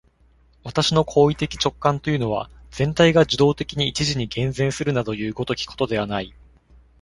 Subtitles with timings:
[0.63, 6.33] 私の行為的直観というのは、全体が受働的に一時に現前するなどいう如きことではない。